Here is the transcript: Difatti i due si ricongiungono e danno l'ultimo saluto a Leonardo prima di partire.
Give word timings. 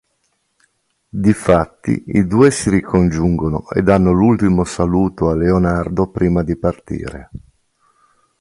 Difatti 1.27 2.05
i 2.07 2.25
due 2.25 2.49
si 2.49 2.71
ricongiungono 2.71 3.69
e 3.69 3.83
danno 3.83 4.11
l'ultimo 4.11 4.63
saluto 4.63 5.29
a 5.29 5.35
Leonardo 5.35 6.07
prima 6.09 6.41
di 6.41 6.57
partire. 6.57 7.29